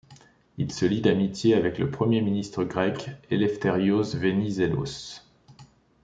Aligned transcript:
Il 0.57 0.71
se 0.71 0.87
lie 0.87 0.99
d'amitié 1.01 1.53
avec 1.53 1.77
le 1.77 1.91
premier 1.91 2.21
ministre 2.21 2.63
grec 2.63 3.11
Elefthérios 3.29 4.17
Venizélos. 4.17 5.23